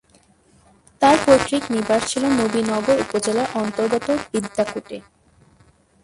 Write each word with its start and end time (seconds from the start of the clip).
তাঁর 1.01 1.17
পৈতৃক 1.25 1.63
নিবাস 1.75 2.01
ছিল 2.11 2.23
নবিনগর 2.39 2.97
উপজেলার 3.05 3.47
অন্তর্গত 3.61 4.07
বিদ্যাকূটে। 4.31 4.97